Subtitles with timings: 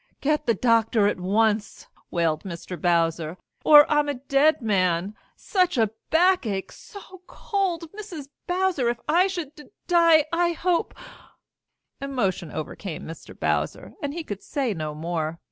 [0.19, 2.75] "Get the doctor at once," wailed Mr.
[2.75, 5.13] Bowser, "or I'm a dead man!
[5.35, 6.71] Such a backache!
[6.71, 7.91] So cold!
[7.91, 8.29] Mrs.
[8.47, 10.95] Bowser, if I should d die, I hope"
[12.11, 13.39] Emotion overcame Mr.
[13.39, 15.39] Bowser, and he could say no more.